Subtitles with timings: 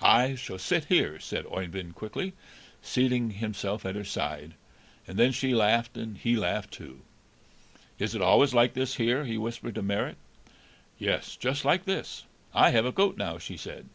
[0.00, 2.32] "I shall sit here," said Oeyvind quickly,
[2.80, 4.54] seating himself at her side,
[5.06, 7.02] and then she laughed and he laughed too.
[7.98, 10.16] "Is it always like this here?" he whispered to Marit.
[10.98, 13.90] "Yes, just like this; I have a goat now," she said.